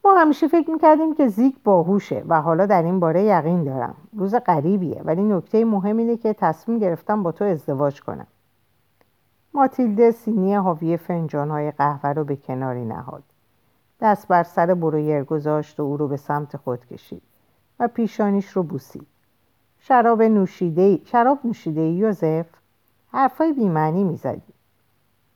[0.04, 3.94] ما همیشه فکر می‌کردیم که زیگ باهوشه و حالا در این باره یقین دارم.
[4.12, 8.26] روز غریبیه ولی نکته مهم اینه که تصمیم گرفتم با تو ازدواج کنم.
[9.54, 13.22] ماتیلده سینی حاوی فنجانهای قهوه رو به کناری نهاد.
[14.00, 17.22] دست بر سر برویر گذاشت و او رو به سمت خود کشید
[17.80, 19.06] و پیشانیش رو بوسید.
[19.78, 22.46] شراب نوشیده شراب نوشیده یوزف؟
[23.12, 24.52] حرفای بیمعنی می‌زدی.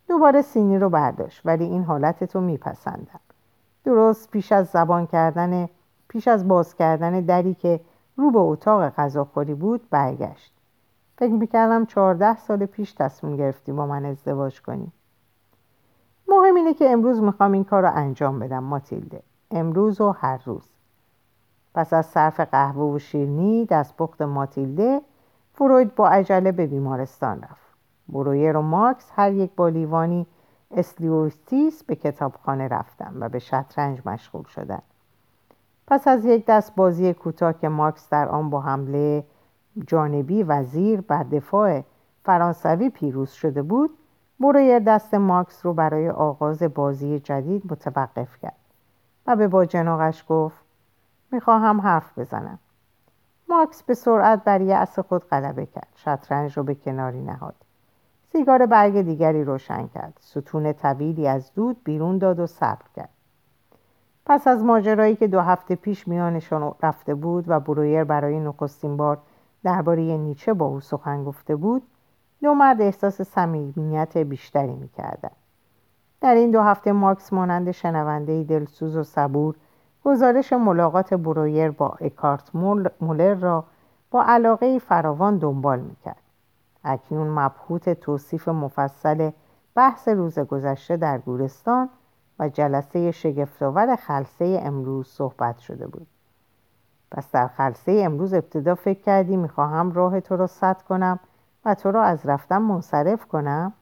[0.08, 3.20] دوباره سینی رو برداشت ولی این حالت تو میپسندم.
[3.84, 5.68] درست پیش از زبان کردن
[6.08, 7.80] پیش از باز کردن دری که
[8.16, 10.54] رو به اتاق غذاخوری بود برگشت.
[11.18, 14.92] فکر می‌کردم چهارده سال پیش تصمیم گرفتی با من ازدواج کنی
[16.28, 19.22] مهم اینه که امروز می‌خوام این کار رو انجام بدم ماتیلده.
[19.50, 20.68] امروز و هر روز.
[21.74, 25.00] پس از صرف قهوه و شیرنی دستپخت ماتیلده
[25.52, 27.64] فروید با عجله به بیمارستان رفت.
[28.08, 30.26] برویر و مارکس هر یک با لیوانی
[30.70, 34.82] اسلیوستیس به کتابخانه رفتن و به شطرنج مشغول شدن
[35.86, 39.24] پس از یک دست بازی کوتاه که مارکس در آن با حمله
[39.86, 41.82] جانبی وزیر بر دفاع
[42.24, 43.90] فرانسوی پیروز شده بود
[44.40, 48.56] برویر دست مارکس رو برای آغاز بازی جدید متوقف کرد
[49.26, 50.64] و به با جناقش گفت
[51.32, 52.58] می‌خواهم حرف بزنم.
[53.48, 55.88] مارکس به سرعت بر یأس خود غلبه کرد.
[55.94, 57.54] شطرنج رو به کناری نهاد.
[58.36, 60.18] سیگار برگ دیگری روشن کرد.
[60.20, 63.08] ستون طویلی از دود بیرون داد و صبر کرد.
[64.26, 69.18] پس از ماجرایی که دو هفته پیش میانشان رفته بود و برویر برای نخستین بار
[69.64, 71.82] درباره نیچه با او سخن گفته بود
[72.42, 75.36] دو مرد احساس صمیمیت بیشتری می‌کردند.
[76.20, 79.54] در این دو هفته مارکس مانند شنونده دلسوز و صبور
[80.04, 82.50] گزارش ملاقات برویر با اکارت
[83.00, 83.64] مولر را
[84.10, 86.23] با علاقه فراوان دنبال می‌کرد.
[86.84, 89.30] اکنون مبهوت توصیف مفصل
[89.74, 91.88] بحث روز گذشته در گورستان
[92.38, 96.06] و جلسه شگفتآور خلصه امروز صحبت شده بود.
[97.10, 101.20] پس در خلصه امروز ابتدا فکر کردی می‌خواهم راه تو را سد کنم
[101.64, 103.72] و تو را از رفتن منصرف کنم؟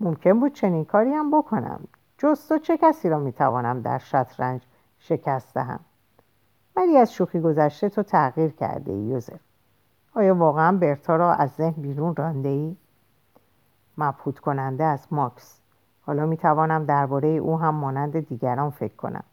[0.00, 1.80] ممکن بود چنین کاری هم بکنم.
[2.18, 4.62] جز تو چه کسی را می‌توانم در شطرنج
[4.98, 5.80] شکست دهم؟
[6.76, 9.47] ولی از شوخی گذشته تو تغییر کرده یوزف.
[10.18, 12.76] آیا واقعا برتا را از ذهن بیرون رانده ای؟
[13.98, 15.60] مبهوت کننده از ماکس.
[16.06, 19.24] حالا می‌توانم درباره او هم مانند دیگران فکر کنم.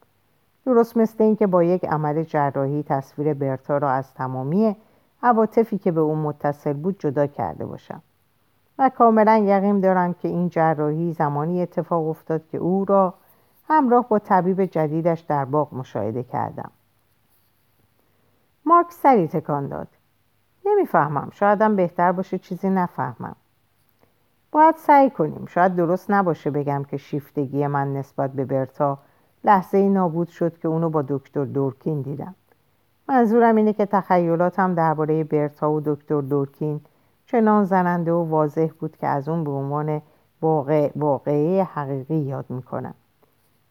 [0.65, 4.75] درست مثل اینکه با یک عمل جراحی تصویر برتا را از تمامی
[5.23, 8.01] عواطفی که به او متصل بود جدا کرده باشم.
[8.79, 13.13] و کاملا یقین دارم که این جراحی زمانی اتفاق افتاد که او را
[13.67, 16.71] همراه با طبیب جدیدش در باغ مشاهده کردم.
[18.65, 19.87] مارک سری تکان داد.
[20.65, 21.29] نمی‌فهمم.
[21.33, 23.35] شایدم بهتر باشه چیزی نفهمم.
[24.51, 25.45] باید سعی کنیم.
[25.45, 28.97] شاید درست نباشه بگم که شیفتگی من نسبت به برتا
[29.43, 32.35] لحظه ای نابود شد که اونو با دکتر دورکین دیدم.
[33.09, 36.81] منظورم اینه که تخیلاتم درباره برتا و دکتر دورکین
[37.25, 40.01] چنان زننده و واضح بود که از اون به عنوان
[40.41, 42.93] واقع واقعی حقیقی یاد می‌کنم.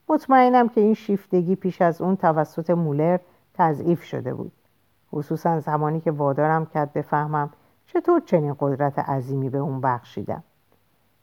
[0.08, 3.18] مطمئنم که این شیفتگی پیش از اون توسط مولر
[3.54, 4.52] تضعیف شده بود.
[5.14, 7.50] خصوصا زمانی که وادارم کرد بفهمم
[7.86, 10.42] چطور چنین قدرت عظیمی به اون بخشیدم.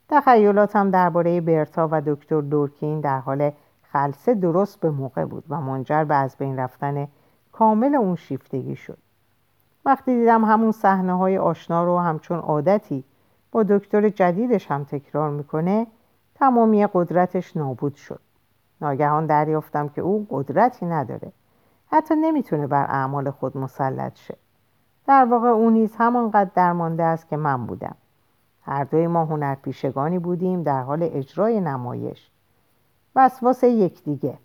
[0.10, 3.52] تخیلاتم درباره برتا و دکتر دورکین در حال
[3.92, 7.08] خلصه درست به موقع بود و منجر به از بین رفتن
[7.52, 8.98] کامل اون شیفتگی شد.
[9.86, 13.04] وقتی دیدم همون صحنه های آشنا رو همچون عادتی
[13.52, 15.88] با دکتر جدیدش هم تکرار می‌کنه
[16.36, 18.20] تمامی قدرتش نابود شد.
[18.82, 21.32] ناگهان دریافتم که او قدرتی نداره.
[21.92, 24.38] حتی نمی‌تونه بر اعمال خود مسلط شه.
[25.08, 27.96] در واقع او نیز همانقدر درمانده است که من بودم.
[28.62, 32.32] هر دوی ما هنرپیشگانی بودیم در حال اجرای نمایش.
[33.16, 34.38] وسواس یکدیگه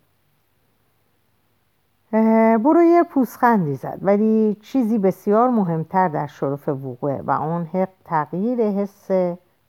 [2.57, 9.11] برویر پوسخندی زد ولی چیزی بسیار مهمتر در شرف وقوعه و اون تغییر حس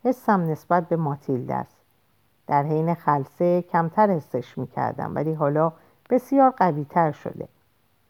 [0.04, 1.76] حسم نسبت به ماتیلد است.
[2.46, 5.72] در حین خلصه کمتر حسش می‌کردم ولی حالا
[6.10, 7.48] بسیار قویتر شده.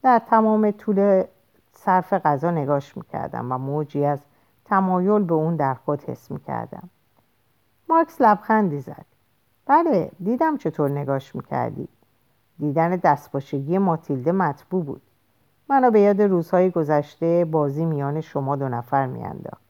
[0.02, 1.24] در تمام طول
[1.72, 4.18] صرف غذا نگاش می‌کردم و موجی از
[4.64, 6.90] تمایل به اون در خود حس می‌کردم.
[7.88, 9.04] ماکس لبخندی زد.
[9.66, 11.88] بله دیدم چطور نگاش می‌کردی.
[12.58, 15.02] دیدن دستباشگی ماتیلده مطبوع بود.
[15.68, 19.62] منو به یاد روزهای گذشته بازی میان شما دو نفر میانداخت.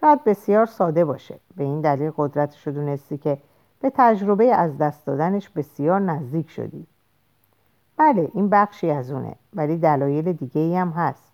[0.00, 1.40] شاید بسیار ساده باشه.
[1.56, 3.38] به این دلیل قدرتش رو دونستی که
[3.80, 6.86] به تجربه از دست دادنش بسیار نزدیک شدی.
[7.98, 11.32] بله این بخشی از اونه ولی دلایل دیگه ای هم هست.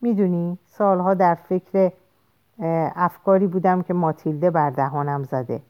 [0.00, 1.92] می‌دونی سالها در فکر
[2.96, 5.62] افکاری بودم که ماتیلده بر دهانم زده.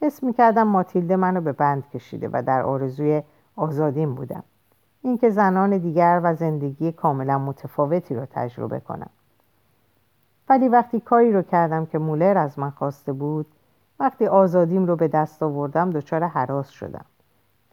[0.00, 3.22] حس می‌کردم ماتیلده منو به بند کشیده و در آرزوی
[3.56, 4.42] آزادیم بودم.
[5.02, 9.10] اینکه زنان دیگر و زندگی کاملا متفاوتی رو تجربه کنم.
[10.48, 13.46] ولی وقتی کاری رو کردم که مولر از من خواسته بود
[14.00, 17.04] وقتی آزادیم رو به دست آوردم دچار حراس شدم.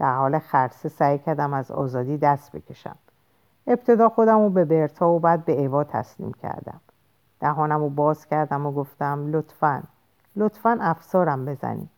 [0.01, 2.95] در حال خرسه سعی کردم از آزادی دست بکشم.
[3.67, 6.81] ابتدا خودم رو به برتا و بعد به ایوا تسلیم کردم.
[7.39, 9.83] دهانم رو باز کردم و گفتم لطفا
[10.35, 11.89] لطفا افسارم بزنید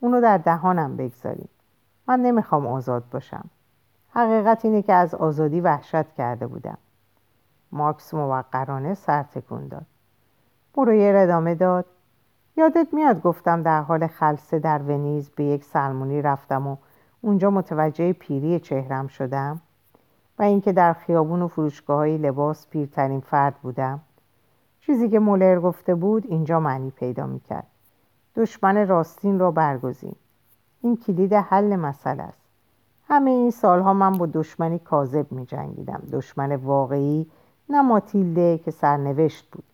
[0.00, 1.50] اونو در دهانم بگذارید
[2.08, 3.44] من نمی‌خوام آزاد باشم.
[4.10, 6.78] حقیقت اینه که از آزادی وحشت کرده بودم.
[7.72, 9.86] مارکس موقرانه سر تکون داد.
[10.74, 11.86] برویر ادامه داد.
[12.56, 16.76] یادت میاد گفتم در حال خلصه در ونیز به یک سلمونی رفتم و
[17.20, 19.60] اونجا متوجه پیری چهرم شدم
[20.38, 24.00] و اینکه در خیابون و فروشگاه های لباس پیرترین فرد بودم.
[24.80, 27.66] چیزی که مولر گفته بود اینجا معنی پیدا می‌کرد.
[28.36, 30.14] دشمن راستین را برگزین.
[30.82, 32.40] این کلید حل مسئله است.
[33.08, 37.26] همه این سالها من با دشمنی کاذب می جنگیدم دشمن واقعی
[37.68, 39.64] نه ماتیلده که سرنوشت بود.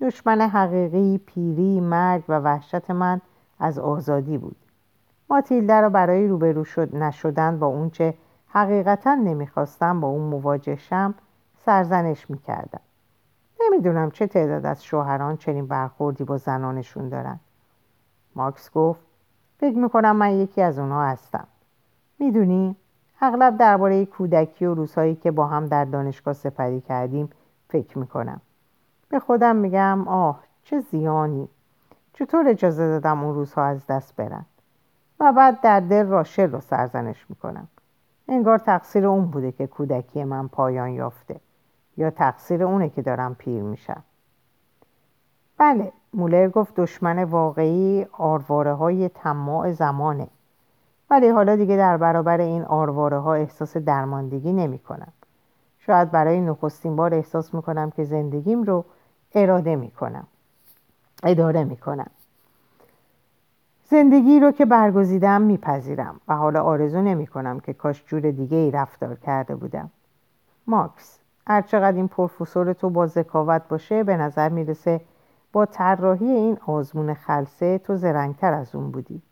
[0.00, 3.20] دشمن حقیقی پیری مرگ و وحشت من
[3.58, 4.56] از آزادی بود.
[5.30, 8.14] ماتیلده را برای روبرو شد نشدن با اونچه
[8.48, 11.14] حقیقتا نمی‌خواستم با اون مواجه شم
[11.64, 12.80] سرزنش می‌کردم
[13.60, 17.40] نمی‌دونم چه تعداد از شوهران چنین برخوردی با زنانشون دارن.
[18.34, 19.00] ماکس گفت
[19.58, 21.46] فکر می‌کنم من یکی از اونها هستم.
[22.18, 22.76] می‌دونی
[23.20, 27.30] اغلب درباره کودکی و روزهایی که با هم در دانشگاه سپری کردیم
[27.68, 28.40] فکر می‌کنم.
[29.08, 31.48] به خودم میگم آه چه زیانی!
[32.12, 34.44] چطور اجازه دادم اون روزها از دست برن؟
[35.20, 37.68] و بعد در دل راشل رو سرزنش می‌کنم
[38.28, 41.40] انگار تقصیر اون بوده که کودکی من پایان یافته
[41.96, 44.02] یا تقصیر اونه که دارم پیر میشم
[45.58, 50.28] بله مولر گفت دشمن واقعی آرواره های تماع زمانه
[51.10, 55.12] ولی حالا دیگه در برابر این آرواره ها احساس درماندگی نمی کنم.
[55.78, 58.84] شاید برای نخستین بار احساس می کنم که زندگیم رو
[59.34, 60.26] اراده می کنم.
[61.22, 62.10] اداره می کنم.
[63.88, 68.70] زندگی رو که برگزیدم میپذیرم و حالا آرزو نمی کنم که کاش جور دیگه ای
[68.70, 69.90] رفتار کرده بودم.
[70.66, 75.00] ماکس هرچقدر این پروفسور تو با ذکاوت باشه به نظر می‌رسه
[75.52, 79.22] با طراحی این آزمون خلصه تو زرنگتر از اون بودی.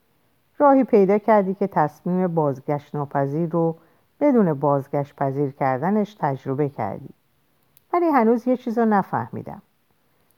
[0.58, 3.76] راهی پیدا کردی که تصمیم بازگشت ناپذیر رو
[4.20, 7.10] بدون بازگشت پذیر کردنش تجربه کردی.
[7.92, 9.62] ولی هنوز یه چیز رو نفهمیدم.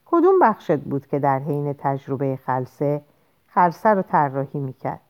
[0.05, 3.01] کدوم بخشت بود که در حین تجربه خلصه
[3.47, 5.01] خلصه رو طراحی می‌کرد.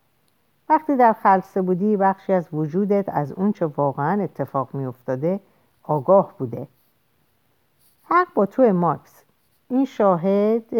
[0.69, 5.39] وقتی در خلصه بودی بخشی از وجودت از اونچه واقعا اتفاق میافتاده
[5.83, 6.67] آگاه بوده.
[8.03, 9.23] حق با تو ماکس
[9.69, 10.73] این شاهد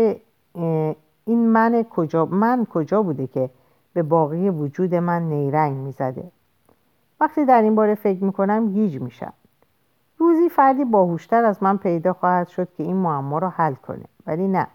[1.26, 3.50] این من کجا من کجا بوده که
[3.94, 6.32] به باقی وجود من نیرنگ می‌زده؟
[7.20, 9.34] وقتی در این باره فکر می‌کنم گیج میشم.
[10.18, 14.06] روزی فردی باهوشتر از من پیدا خواهد شد که این معما رو حل کنه.
[14.28, 14.68] ولی نه.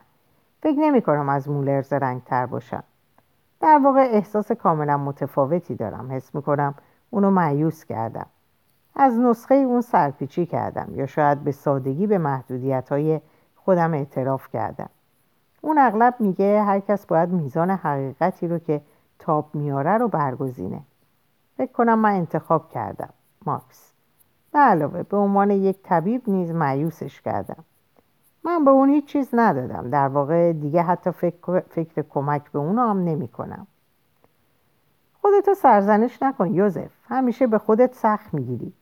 [0.63, 1.83] فکر نمی کنم از مولر
[2.27, 2.85] تر باشم.
[3.61, 6.13] در واقع احساس کاملا متفاوتی دارم.
[6.13, 6.75] حس می‌کنم
[7.11, 8.27] اونو معیوس کردم.
[8.95, 13.21] از نسخه اون سرپیچی کردم یا شاید به سادگی به محدودیت های
[13.57, 14.89] خودم اعتراف کردم.
[15.61, 18.81] اون اغلب میگه هر کس باید میزان حقیقتی رو که
[19.19, 20.81] تاب میاره رو برگزینه.
[21.57, 23.11] فکر کنم من انتخاب کردم.
[23.47, 23.93] ماکس
[24.53, 27.65] به علاوه به عنوان یک طبیب نیز معیوسش کردم.
[28.45, 29.90] من به اون هیچ چیز ندادم.
[29.90, 33.66] در واقع دیگه حتی فکر, فکر کمک به اونو هم نمی کنم
[35.20, 38.72] خودتو سرزنش نکن یوزف همیشه به خودت سخت می‌گیری.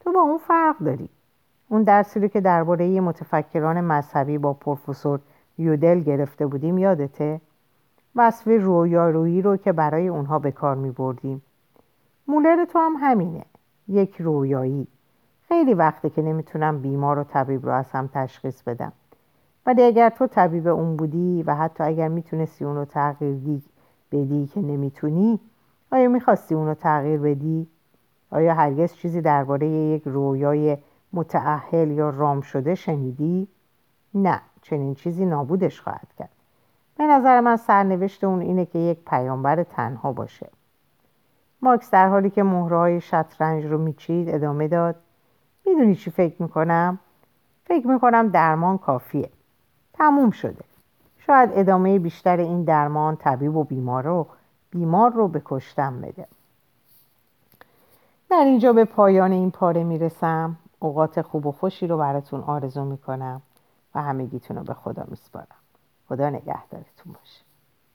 [0.00, 1.08] تو با اون فرق داری.
[1.68, 5.20] اون درسی رو که درباره متفکران مذهبی با پروفسور
[5.58, 7.40] یودل گرفته بودیم یادته؟
[8.16, 11.42] وصف رویارویی رو که برای اونها به کار می بردیم
[12.28, 13.44] مولر تو هم همینه.
[13.88, 14.86] یک رویایی.
[15.48, 18.92] خیلی وقته که نمی‌تونم بیمار و طبیب رو از هم تشخیص بدم.
[19.66, 23.62] ولی اگر تو طبیب اون بودی و حتی اگر می‌تونستی اونو تغییر دی
[24.12, 25.40] بدی که نمی‌تونی
[25.92, 27.68] آیا می‌خواستی اونو تغییر بدی؟
[28.30, 30.76] آیا هرگز چیزی درباره یک رویای
[31.12, 33.48] متعهل یا رام شده شنیدی؟
[34.14, 36.30] نه چنین چیزی نابودش خواهد کرد
[36.96, 40.50] به نظر من سرنوشت اون اینه که یک پیامبر تنها باشه
[41.62, 44.96] ماکس در حالی که مهرهای شطرنج رو میچید ادامه داد
[45.66, 46.98] می‌دونی چی فکر می‌کنم؟
[47.64, 49.30] فکر می‌کنم درمان کافیه
[50.00, 50.64] تموم شده.
[51.18, 54.26] شاید ادامه بیشتر این درمان طبیب و بیمار رو
[54.70, 56.26] بیمار رو به کشتن بده.
[58.30, 60.56] در اینجا به پایان این پاره می‌رسم.
[60.78, 63.42] اوقات خوب و خوشی رو براتون آرزو می‌کنم
[63.94, 65.46] و همگیتون رو به خدا میسپارم.
[66.08, 67.49] خدا نگهدارتون باشه.